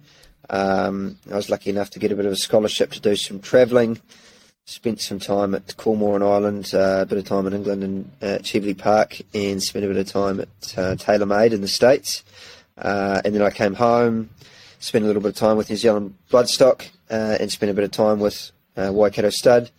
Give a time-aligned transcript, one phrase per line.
[0.50, 3.40] Um, I was lucky enough to get a bit of a scholarship to do some
[3.40, 4.00] travelling.
[4.66, 8.74] Spent some time at Cormoran Island, uh, a bit of time in England and uh,
[8.78, 12.24] Park, and spent a bit of time at uh, TaylorMade in the States.
[12.78, 14.30] Uh, and then I came home,
[14.80, 17.84] spent a little bit of time with New Zealand Bloodstock, uh, and spent a bit
[17.84, 19.70] of time with uh, Waikato Stud.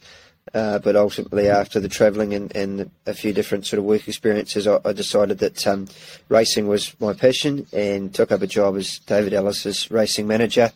[0.52, 4.66] Uh, but ultimately, after the travelling and, and, a few different sort of work experiences,
[4.66, 5.88] I, I decided that um,
[6.28, 10.70] racing was my passion and took up a job as David Ellis's racing manager.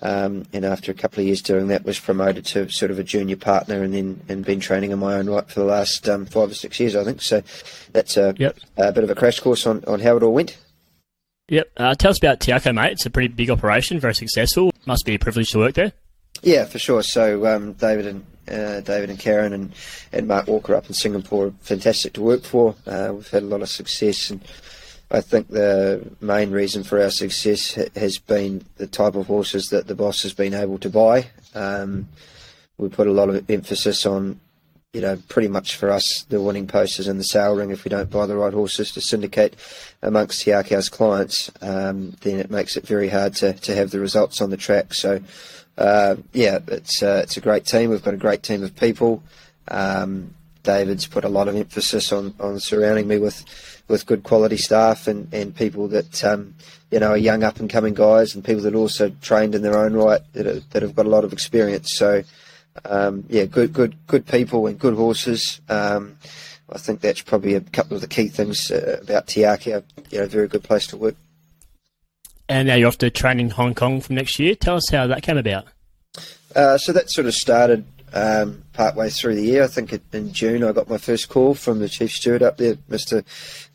[0.00, 3.04] Um, and after a couple of years doing that, was promoted to sort of a
[3.04, 6.24] junior partner, and then and been training in my own right for the last um,
[6.24, 7.20] five or six years, I think.
[7.20, 7.42] So
[7.92, 8.58] that's a, yep.
[8.76, 10.56] a bit of a crash course on, on how it all went.
[11.48, 11.70] Yep.
[11.76, 12.92] Uh, tell us about Te Akau, mate.
[12.92, 14.72] It's a pretty big operation, very successful.
[14.86, 15.92] Must be a privilege to work there.
[16.42, 17.02] Yeah, for sure.
[17.02, 19.72] So um, David and uh, David and Karen and,
[20.12, 22.74] and Mark Walker up in Singapore are fantastic to work for.
[22.86, 24.40] Uh, we've had a lot of success, and
[25.10, 29.86] I think the main reason for our success has been the type of horses that
[29.86, 31.28] the boss has been able to buy.
[31.54, 32.08] Um,
[32.78, 34.40] we put a lot of emphasis on,
[34.92, 37.70] you know, pretty much for us, the winning posters in the sale ring.
[37.70, 39.54] If we don't buy the right horses to syndicate
[40.02, 44.00] amongst Te Akau's clients, um, then it makes it very hard to, to have the
[44.00, 44.92] results on the track.
[44.94, 45.20] So
[45.78, 47.90] uh, yeah, it's uh, it's a great team.
[47.90, 49.22] We've got a great team of people.
[49.68, 53.44] Um, David's put a lot of emphasis on, on surrounding me with,
[53.88, 56.54] with good quality staff and, and people that um,
[56.90, 59.78] you know are young up and coming guys and people that also trained in their
[59.78, 61.96] own right that, are, that have got a lot of experience.
[61.96, 62.24] So
[62.84, 65.60] um, yeah, good good good people and good horses.
[65.68, 66.16] Um,
[66.72, 69.82] I think that's probably a couple of the key things uh, about Te Akau.
[70.10, 71.16] You know, very good place to work.
[72.48, 74.54] And now you're off to training in Hong Kong from next year.
[74.54, 75.66] Tell us how that came about.
[76.54, 79.64] Uh, so that sort of started um, partway through the year.
[79.64, 82.74] I think in June I got my first call from the chief steward up there,
[82.74, 83.24] Mr.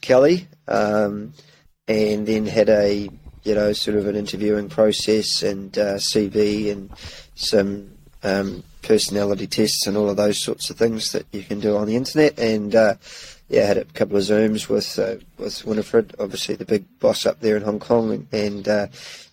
[0.01, 1.33] Kelly, um,
[1.87, 3.09] and then had a
[3.43, 6.89] you know sort of an interviewing process and uh, CV and
[7.35, 7.91] some
[8.23, 11.87] um, personality tests and all of those sorts of things that you can do on
[11.87, 12.37] the internet.
[12.39, 12.95] And uh,
[13.49, 17.39] yeah, had a couple of zooms with uh, with Winfried, obviously the big boss up
[17.41, 18.87] there in Hong Kong, and, and uh,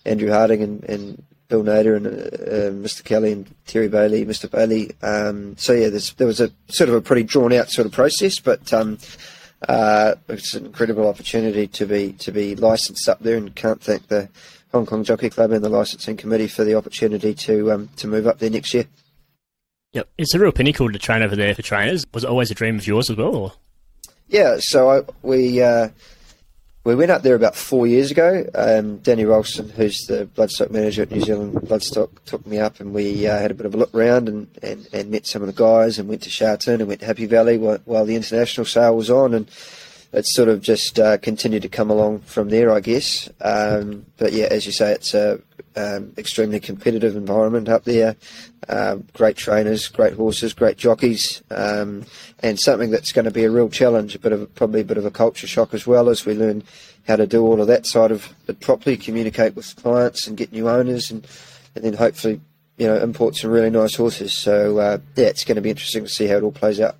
[0.05, 3.03] Andrew Harding and, and Bill Nader and uh, uh Mr.
[3.03, 4.49] Kelly and Terry Bailey, Mr.
[4.49, 4.91] Bailey.
[5.01, 8.39] Um, so yeah, there was a sort of a pretty drawn out sort of process,
[8.39, 8.97] but um,
[9.67, 14.07] uh, it's an incredible opportunity to be to be licensed up there, and can't thank
[14.07, 14.29] the
[14.71, 18.27] Hong Kong Jockey Club and the licensing committee for the opportunity to um, to move
[18.27, 18.85] up there next year.
[19.93, 22.05] Yep, it's a real pinnacle to train over there for trainers.
[22.13, 23.35] Was it always a dream of yours as well?
[23.35, 23.53] Or?
[24.27, 25.89] Yeah, so I, we uh,
[26.83, 28.45] we went up there about four years ago.
[28.55, 32.93] Um, Danny Ralston, who's the bloodstock manager at New Zealand Bloodstock, took me up and
[32.93, 35.47] we uh, had a bit of a look around and, and, and met some of
[35.47, 38.65] the guys and went to Sha and went to Happy Valley while, while the international
[38.65, 39.49] sale was on and
[40.13, 43.29] it's sort of just uh, continued to come along from there, I guess.
[43.41, 45.41] Um, but yeah, as you say, it's a
[45.75, 48.15] um, extremely competitive environment up there.
[48.69, 52.05] Uh, great trainers, great horses, great jockeys, um,
[52.43, 54.13] and something that's going to be a real challenge.
[54.13, 56.63] A bit of probably a bit of a culture shock as well as we learn
[57.07, 60.51] how to do all of that side of it properly, communicate with clients and get
[60.51, 61.27] new owners, and
[61.75, 62.39] and then hopefully
[62.77, 64.33] you know import some really nice horses.
[64.37, 66.97] So uh, yeah, it's going to be interesting to see how it all plays out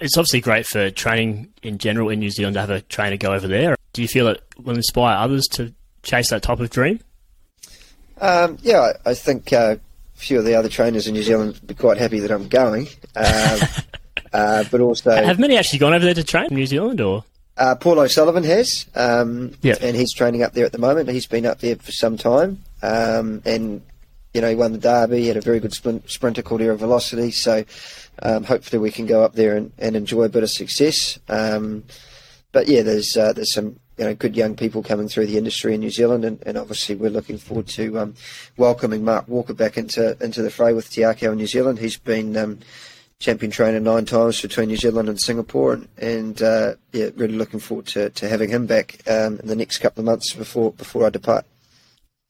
[0.00, 3.32] it's obviously great for training in general in New Zealand to have a trainer go
[3.32, 3.76] over there.
[3.92, 7.00] Do you feel it will inspire others to chase that type of dream?
[8.20, 11.66] Um, yeah, I think uh, a few of the other trainers in New Zealand would
[11.66, 12.88] be quite happy that I'm going.
[13.16, 13.60] Um,
[14.32, 17.24] uh, but also, have many actually gone over there to train in New Zealand, or?
[17.56, 19.74] Uh, Paul O'Sullivan has, um, Yeah.
[19.82, 21.10] and he's training up there at the moment.
[21.10, 23.82] He's been up there for some time, um, and
[24.34, 25.22] you know he won the Derby.
[25.22, 27.30] He had a very good sprint, sprinter called Aero Velocity.
[27.30, 27.64] So
[28.22, 31.18] um, hopefully we can go up there and, and enjoy a bit of success.
[31.28, 31.84] Um,
[32.52, 35.74] but yeah, there's uh, there's some you know good young people coming through the industry
[35.74, 38.14] in New Zealand, and, and obviously we're looking forward to um,
[38.56, 41.78] welcoming Mark Walker back into into the fray with Te Akau in New Zealand.
[41.78, 42.58] He's been um,
[43.18, 47.60] champion trainer nine times between New Zealand and Singapore, and, and uh, yeah, really looking
[47.60, 51.06] forward to, to having him back um, in the next couple of months before before
[51.06, 51.44] I depart.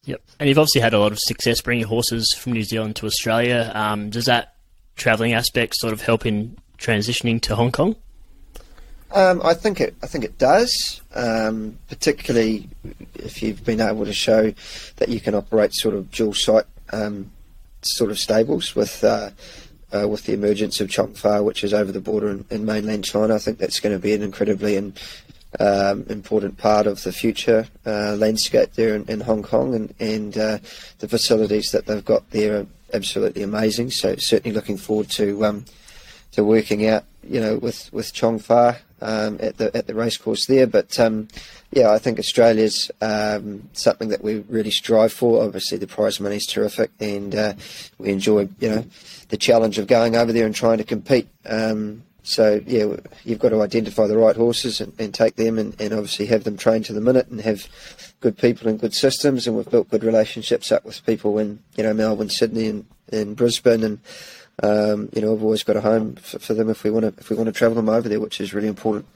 [0.05, 0.23] Yep.
[0.39, 3.71] And you've obviously had a lot of success bringing horses from New Zealand to Australia.
[3.75, 4.55] Um, does that
[4.97, 7.97] travelling aspect sort of help in transitioning to Hong Kong?
[9.13, 9.97] Um, I think it.
[10.03, 12.69] I think it does, um, particularly
[13.17, 14.55] if you've been able to show
[14.97, 17.31] that you can operate sort of dual site um,
[17.83, 19.31] sort of stables with uh,
[19.93, 23.35] uh, with the emergence of Conghua, which is over the border in, in mainland China.
[23.35, 24.95] I think that's going to be an incredibly in,
[25.59, 30.39] um, important part of the future uh, landscape there in, in Hong Kong, and and
[30.39, 30.59] uh,
[30.99, 33.91] the facilities that they've got there are absolutely amazing.
[33.91, 35.65] So certainly looking forward to um,
[36.33, 40.67] to working out, you know, with with Conghua um, at the at the racecourse there.
[40.67, 41.29] But um,
[41.73, 45.43] yeah, I think Australia's um, something that we really strive for.
[45.43, 47.55] Obviously, the prize money is terrific, and uh,
[47.99, 48.85] we enjoy, you know,
[49.29, 51.29] the challenge of going over there and trying to compete.
[51.47, 55.79] Um, so yeah, you've got to identify the right horses and, and take them, and,
[55.81, 57.69] and obviously have them trained to the minute, and have
[58.21, 59.47] good people and good systems.
[59.47, 63.37] And we've built good relationships up with people in you know Melbourne, Sydney, and, and
[63.37, 63.99] Brisbane, and
[64.63, 67.21] um, you know, I've always got a home for, for them if we want to
[67.21, 69.07] if we want to travel them over there, which is really important.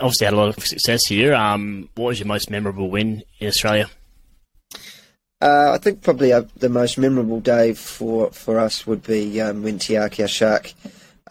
[0.00, 1.34] Obviously, had a lot of success here.
[1.34, 3.90] Um, what was your most memorable win in Australia?
[5.42, 9.64] Uh, I think probably uh, the most memorable day for, for us would be um,
[9.64, 10.72] when Te Akau Shark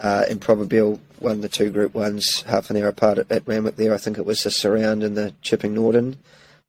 [0.01, 3.77] uh, and Probabeel won the two Group Ones half an hour apart at, at Randwick.
[3.77, 6.17] There, I think it was the Surround and the Chipping Norton,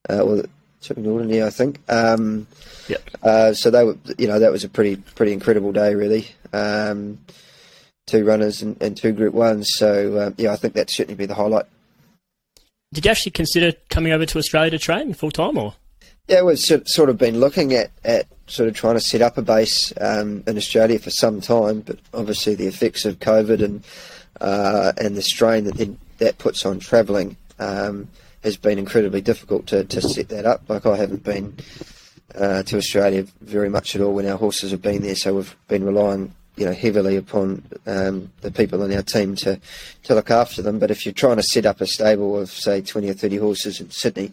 [0.09, 0.51] uh, or the
[0.81, 1.81] Chipping Norton, yeah, I think.
[1.89, 2.47] Um,
[2.89, 3.11] Yep.
[3.23, 6.29] Uh, so they were, you know, that was a pretty pretty incredible day, really.
[6.53, 7.19] Um,
[8.07, 9.69] two runners and, and two Group Ones.
[9.73, 11.67] So uh, yeah, I think that'd certainly be the highlight.
[12.93, 15.75] Did you actually consider coming over to Australia to train full time, or?
[16.29, 19.43] Yeah, we've sort of been looking at, at sort of trying to set up a
[19.43, 23.85] base um, in Australia for some time, but obviously the effects of COVID and
[24.41, 28.09] uh, and the strain that that puts on travelling um,
[28.45, 30.63] has been incredibly difficult to, to set that up.
[30.69, 31.57] Like I haven't been
[32.37, 35.57] uh, to Australia very much at all when our horses have been there, so we've
[35.67, 39.59] been relying you know heavily upon um, the people in our team to
[40.05, 40.79] to look after them.
[40.79, 43.81] But if you're trying to set up a stable of say 20 or 30 horses
[43.81, 44.33] in Sydney,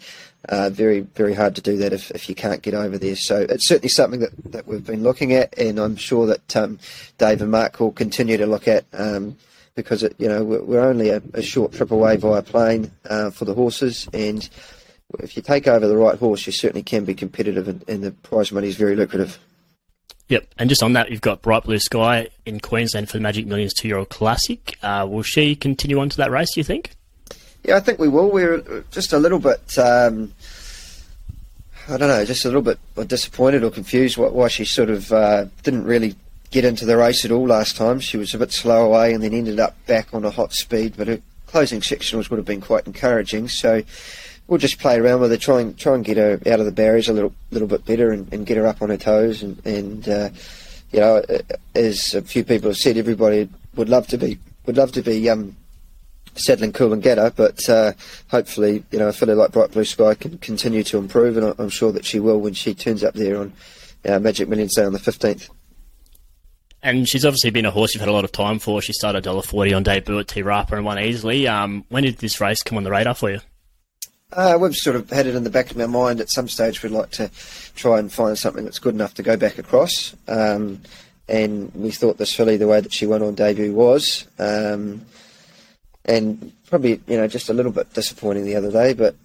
[0.50, 3.16] uh, very very hard to do that if, if you can't get over there.
[3.16, 6.80] So it's certainly something that, that we've been looking at, and I'm sure that um,
[7.18, 8.86] Dave and Mark will continue to look at.
[8.94, 9.38] Um,
[9.76, 13.46] because it, you know we're, only a, a short trip away via plane uh, for
[13.46, 14.50] the horses, and
[15.20, 18.12] if you take over the right horse, you certainly can be competitive, and, and the
[18.12, 19.40] prize money is very lucrative.
[20.30, 20.48] Yep.
[20.60, 23.74] And just on that, you've got Bright Blue Sky in Queensland for the Magic Millions
[23.74, 24.78] two year old classic.
[24.82, 26.92] Uh, will she continue on to that race, do you think?
[27.64, 28.32] Yeah, I think we will.
[28.32, 30.32] We're just a little bit, um,
[31.90, 35.46] I don't know, just a little bit disappointed or confused why, she sort of uh,
[35.64, 36.16] didn't really
[36.52, 38.00] get into the race at all last time.
[38.00, 40.94] She was a bit slow away and then ended up back on a hot speed,
[40.96, 43.48] but her closing sectionals would have been quite encouraging.
[43.50, 43.82] So
[44.50, 46.72] we'll just play around with her, try and try and get her out of the
[46.72, 49.44] barriers a little little bit better, and, and get her up on her toes.
[49.44, 50.30] And, and uh,
[50.92, 51.24] you know,
[51.76, 55.30] as a few people have said, everybody would love to be would love to be
[55.30, 55.56] um,
[56.36, 57.94] settling cool and get her, but uh,
[58.30, 61.70] hopefully, you know, a filly like Bright Blue Sky can continue to improve, and I'm
[61.70, 63.54] sure that she will when she turns up there on
[64.06, 65.50] uh, Magic Millions Day on the 15th.
[66.82, 68.82] And she's obviously been a horse you've had a lot of time for.
[68.82, 71.46] She started $1.40 on debut at Te Rapa and won easily.
[71.46, 73.42] Um, when did this race come on the radar for you?
[74.32, 76.84] Uh, we've sort of had it in the back of our mind at some stage
[76.84, 77.32] we'd like to
[77.76, 80.16] try and find something that's good enough to go back across.
[80.28, 80.82] Um,
[81.28, 84.28] and we thought this filly, the way that she went on debut, was.
[84.38, 85.06] Um,
[86.06, 89.16] and probably, you know, just a little bit disappointing the other day, but,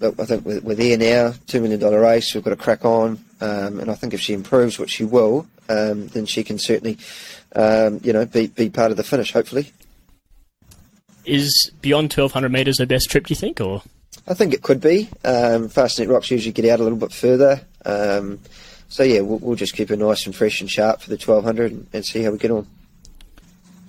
[0.00, 3.18] I think we're, we're there now, $2 million race, we've got to crack on.
[3.40, 6.98] Um, and I think if she improves, which she will, um, then she can certainly,
[7.56, 9.72] um, you know, be, be part of the finish, hopefully.
[11.24, 13.60] Is beyond 1200 metres her best trip, do you think?
[13.60, 13.82] or?
[14.28, 15.08] I think it could be.
[15.24, 17.62] Um, Fastnet Rocks usually get out a little bit further.
[17.86, 18.40] Um,
[18.88, 21.72] so yeah, we'll, we'll, just keep her nice and fresh and sharp for the 1200
[21.72, 22.66] and, and, see how we get on.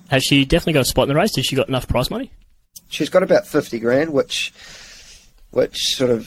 [0.08, 1.36] Has she definitely got a spot in the race?
[1.36, 2.30] Has she got enough prize money?
[2.88, 4.52] She's got about 50 grand, which,
[5.50, 6.26] which sort of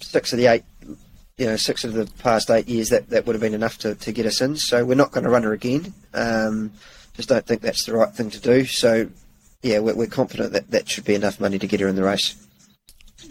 [0.00, 0.64] six of the eight,
[1.36, 3.96] you know, six of the past eight years that, that would have been enough to,
[3.96, 4.56] to get us in.
[4.56, 5.92] So we're not going to run her again.
[6.14, 6.70] Um,
[7.14, 8.64] just don't think that's the right thing to do.
[8.64, 9.08] So
[9.62, 12.04] yeah, we're, we're confident that that should be enough money to get her in the
[12.04, 12.36] race.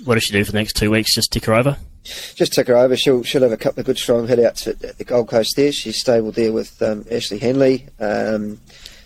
[0.04, 1.14] What does she do for the next two weeks?
[1.14, 1.78] Just tick her over?
[2.04, 2.98] Just tick her over.
[2.98, 5.72] She'll she'll have a couple of good strong hitouts at, at the Gold Coast there.
[5.72, 7.88] She's stable there with um, Ashley Henley.
[8.00, 8.60] Um,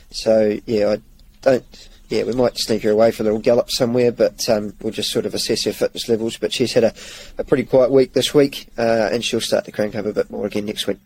[0.10, 0.98] so yeah, I
[1.42, 1.90] don't.
[2.10, 5.12] Yeah, we might sneak her away for a little gallop somewhere, but um, we'll just
[5.12, 6.38] sort of assess her fitness levels.
[6.38, 6.94] But she's had a,
[7.38, 10.32] a pretty quiet week this week, uh, and she'll start to crank up a bit
[10.32, 11.00] more again next week.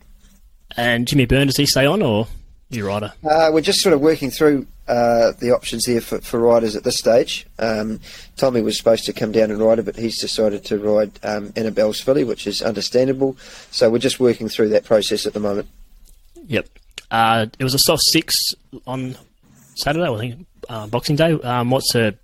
[0.76, 2.28] And Jimmy Byrne, does he stay on or
[2.76, 3.12] you rider?
[3.24, 6.84] Uh, we're just sort of working through uh, the options here for, for riders at
[6.84, 7.46] this stage.
[7.58, 8.00] Um,
[8.36, 11.52] Tommy was supposed to come down and ride it, but he's decided to ride um,
[11.56, 13.36] Annabelle's filly, which is understandable.
[13.70, 15.68] So we're just working through that process at the moment.
[16.46, 16.68] Yep.
[17.10, 18.34] Uh, it was a soft six
[18.86, 19.16] on
[19.74, 21.32] Saturday, I think, uh, Boxing Day.
[21.32, 22.16] Um, what's the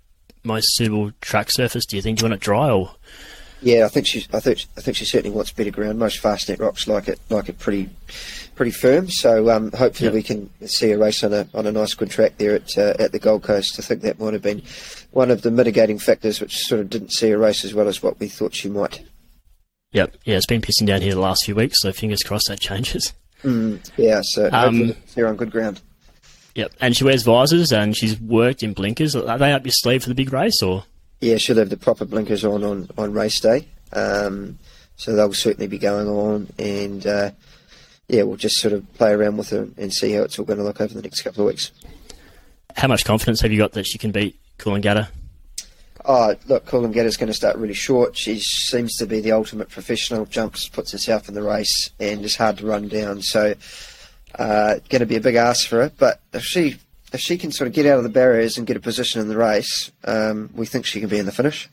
[0.43, 1.85] most suitable track surface?
[1.85, 2.17] Do you think?
[2.17, 2.91] Do you want it dry or?
[3.61, 4.25] Yeah, I think she.
[4.33, 4.65] I think.
[4.77, 5.99] I think she certainly wants better ground.
[5.99, 7.89] Most fastnet rocks like it, like it pretty,
[8.59, 9.09] pretty firm.
[9.09, 10.13] So um, hopefully Yep.
[10.13, 12.93] we can see a race on a on a nice good track there at uh,
[12.99, 13.79] at the Gold Coast.
[13.79, 14.61] I think that might have been
[15.11, 18.03] one of the mitigating factors which sort of didn't see a race as well as
[18.03, 19.01] what we thought she might.
[19.93, 20.17] Yep.
[20.25, 23.13] Yeah, it's been pissing down here the last few weeks, so fingers crossed that changes.
[23.95, 25.81] Yeah, so um, they're on good ground.
[26.55, 26.73] Yep.
[26.81, 29.15] And she wears visors and she's worked in blinkers.
[29.15, 30.83] Are they up your sleeve for the big race or?
[31.21, 33.69] Yeah, she'll have the proper blinkers on on, on race day.
[33.93, 34.59] Um,
[34.97, 37.31] so they'll certainly be going on, and uh,
[38.09, 40.57] yeah, we'll just sort of play around with her and see how it's all going
[40.57, 41.71] to look over the next couple of weeks.
[42.75, 45.07] How much confidence have you got that she can beat Coolangatta?
[46.05, 48.17] Oh, look, Coolangatta's going to start really short.
[48.17, 50.25] She seems to be the ultimate professional.
[50.25, 53.21] Jumps, puts herself in the race, and is hard to run down.
[53.21, 53.53] So,
[54.37, 55.91] uh, going to be a big ask for her.
[55.97, 56.77] But if she
[57.11, 59.27] if she can sort of get out of the barriers and get a position in
[59.27, 61.69] the race, um, we think she can be in the finish.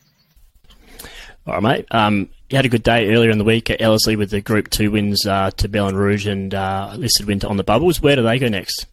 [1.47, 1.85] All right, mate.
[1.91, 4.69] Um, you had a good day earlier in the week at Ellerslie with the Group
[4.69, 8.01] 2 wins uh, to Belle En Rouge and uh, listed winter on the bubbles.
[8.01, 8.85] Where do they go next?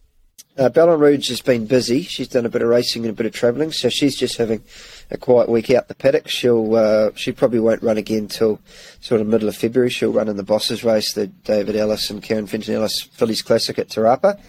[0.57, 2.03] Uh, Belle En Rouge has been busy.
[2.03, 4.63] She's done a bit of racing and a bit of travelling, so she's just having
[5.11, 6.29] a quiet week out the paddock.
[6.29, 8.61] She'll uh, she probably won't run again till
[9.01, 9.89] sort of middle of February.
[9.89, 13.77] She'll run in the Bosses race, the David Ellis and Karyn Fenton Ellis Fillies Classic
[13.77, 14.39] at Te Rapa,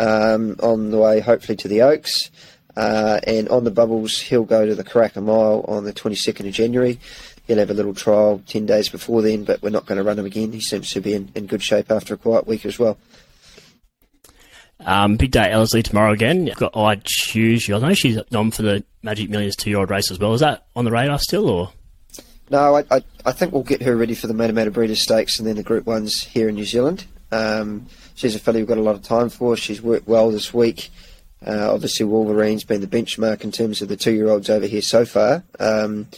[0.00, 2.30] um, on the way hopefully to the Oaks.
[2.76, 6.52] Uh, and on the bubbles, he'll go to the Karaka Mile on the 22nd of
[6.52, 6.98] January.
[7.46, 10.18] He'll have a little trial 10 days before then, but we're not going to run
[10.18, 10.52] him again.
[10.52, 12.96] He seems to be in, in good shape after a quiet week as well.
[14.80, 16.46] Um, big day at Ellerslie tomorrow again.
[16.46, 17.76] You've got I'd choose you.
[17.76, 20.34] I know she's on for the Magic Millions two year old race as well.
[20.34, 21.72] Is that on the radar still or?
[22.50, 25.48] No, I, I, I think we'll get her ready for the Matamata Breeders' Stakes and
[25.48, 27.06] then the Group Ones here in New Zealand.
[27.32, 29.56] Um, she's a filly we've got a lot of time for.
[29.56, 30.90] She's worked well this week.
[31.46, 35.42] Uh, obviously, Wolverine's been the benchmark in terms of the two-year-olds over here so far.
[35.58, 36.08] Um,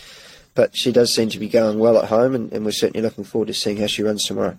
[0.57, 3.23] but she does seem to be going well at home, and, and we're certainly looking
[3.23, 4.57] forward to seeing how she runs tomorrow.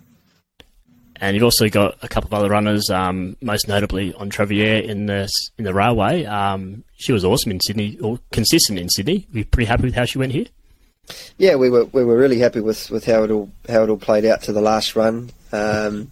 [1.20, 5.28] And you've also got a couple of other runners, um, most notably Entriviere in the
[5.58, 6.24] in the railway.
[6.24, 9.26] Um, she was awesome in Sydney, or consistent in Sydney.
[9.34, 10.46] We're pretty happy with how she went here.
[11.36, 13.98] Yeah, we were we were really happy with, with how it all how it all
[13.98, 15.30] played out to the last run.
[15.50, 16.10] Um,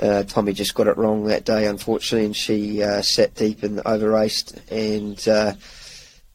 [0.00, 3.80] uh, Tommy just got it wrong that day, unfortunately, and she uh, sat deep and
[3.84, 5.52] over raced and uh,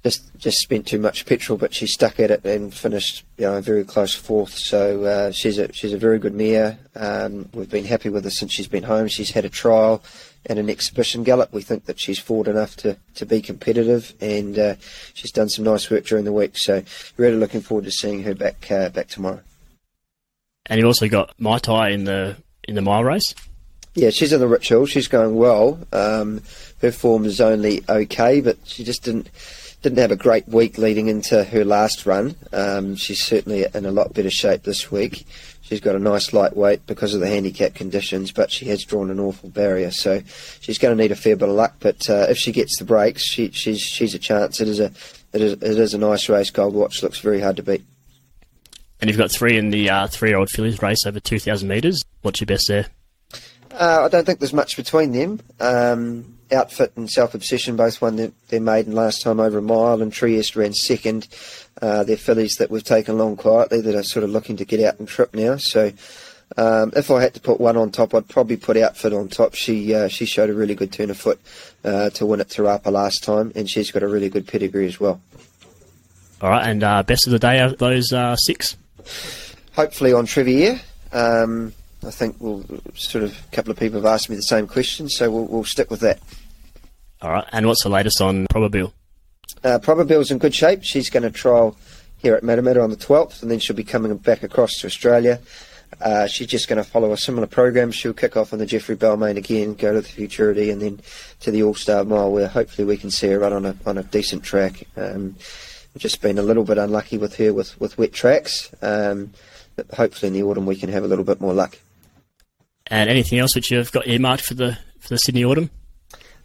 [0.03, 1.58] just just spent too much petrol.
[1.58, 4.53] But she stuck at it and finished, you know, a very close fourth.
[4.53, 6.79] So uh, she's a she's a very good mare.
[6.96, 9.08] Um, we've been happy with her since she's been home.
[9.08, 10.03] She's had a trial
[10.46, 11.51] and an exhibition gallop.
[11.51, 14.75] We think that she's forward enough to, to be competitive, and uh,
[15.13, 16.58] she's done some nice work during the week.
[16.58, 16.84] So
[17.18, 19.41] really looking forward to seeing her back uh, back tomorrow.
[20.65, 22.38] And you've also got Mai Tai in the
[22.68, 23.34] in the mile race.
[23.96, 24.86] Yeah, she's in the ritual.
[24.86, 25.79] She's going well.
[25.91, 26.41] Um,
[26.82, 29.29] her form is only okay, but she just didn't
[29.82, 32.36] didn't have a great week leading into her last run.
[32.52, 35.26] Um, she's certainly in a lot better shape this week.
[35.62, 39.20] She's got a nice lightweight because of the handicap conditions, but she has drawn an
[39.20, 40.22] awful barrier, so
[40.60, 41.76] she's going to need a fair bit of luck.
[41.80, 44.60] But uh, if she gets the breaks, she, she's she's a chance.
[44.60, 44.92] It is a
[45.32, 46.50] it is, it is a nice race.
[46.50, 47.84] Gold Watch looks very hard to beat.
[49.00, 52.04] And you've got three in the uh, three year old fillies race over 2,000 metres.
[52.24, 52.88] What's your best there?
[53.72, 55.40] Uh, I don't think there's much between them.
[55.60, 60.01] Um, Outfit and Self Obsession both won their, their maiden last time over a mile,
[60.01, 61.27] and Trieste ran second.
[61.82, 64.82] Uh, they're fillies that we've taken along quietly that are sort of looking to get
[64.82, 65.58] out and trip now.
[65.58, 65.91] So,
[66.58, 69.53] um, if I had to put one on top, I'd probably put Outfit on top.
[69.53, 71.39] She uh, she showed a really good turn of foot
[71.84, 74.88] uh, to win at Te Rapa last time, and she's got a really good pedigree
[74.88, 75.22] as well.
[76.41, 78.77] All right, and uh, best of the day of those uh, six.
[79.74, 80.82] hopefully Entriviere.
[81.12, 81.74] Um,
[82.06, 82.63] I think we'll
[82.96, 85.63] sort of a couple of people have asked me the same question, so we'll, we'll
[85.65, 86.20] stick with that.
[87.22, 88.94] All right, and what's the latest on Probabeel?
[89.63, 90.84] Uh, in good shape.
[90.84, 91.75] She's going to trial
[92.18, 95.39] here at Matamata on the 12th, and then she'll be coming back across to Australia.
[96.01, 97.91] Uh, she's just going to follow a similar program.
[97.91, 101.01] She'll kick off on the Geoffrey Bellmaine again, go to the Futurity, and then
[101.41, 103.98] to the All Star Mile, where hopefully we can see her run on a on
[103.98, 104.84] a decent track.
[104.96, 105.36] Um,
[105.94, 108.72] we've just been a little bit unlucky with her with, with wet tracks.
[108.82, 109.34] Um,
[109.75, 111.77] but hopefully in the autumn we can have a little bit more luck.
[112.89, 115.69] And anything else which you've got earmarked for the for the Sydney Autumn?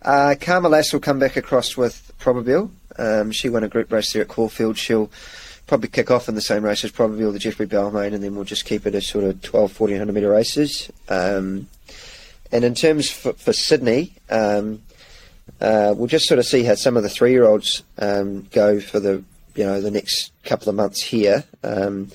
[0.02, 2.70] Uh, Karma will come back across with Probabeel.
[2.98, 4.76] Um, she won a group race there at Caulfield.
[4.76, 5.10] She'll
[5.66, 8.44] probably kick off in the same race as Probabeel, the Geoffrey Bellmaine, and then we'll
[8.44, 10.90] just keep it as sort of 12, 1400 metre races.
[11.08, 11.68] Um,
[12.52, 14.82] and in terms for, for Sydney, um,
[15.60, 19.24] uh, we'll just sort of see how some of the three-year-olds um, go for the
[19.54, 21.44] you know the next couple of months here.
[21.62, 22.10] Um,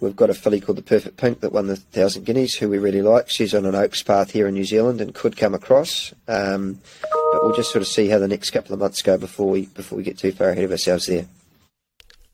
[0.00, 2.78] we've got a filly called the Perfect Pink that won the Thousand Guineas, who we
[2.78, 3.28] really like.
[3.28, 6.12] She's on an Oaks path here in New Zealand and could come across.
[6.28, 6.80] Um,
[7.32, 9.66] but we'll just sort of see how the next couple of months go before we
[9.66, 11.26] before we get too far ahead of ourselves there.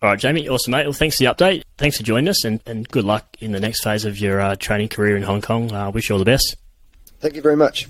[0.02, 0.84] All right, Jamie, awesome, mate.
[0.84, 1.62] Well, thanks for the update.
[1.78, 4.54] Thanks for joining us, and, and good luck in the next phase of your uh,
[4.56, 5.72] training career in Hong Kong.
[5.72, 6.56] I uh, wish you all the best.
[7.20, 7.88] Thank you very much.